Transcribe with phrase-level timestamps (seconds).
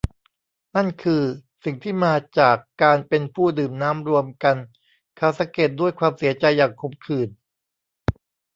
[0.75, 1.23] นั่นคือ
[1.63, 4.57] สิ่งที่มาจากการเป็นผู้ดื่มน้ำรวมกัน
[5.17, 7.29] เขาสังเกตด้วยความเสียใจอย่างขมขื่น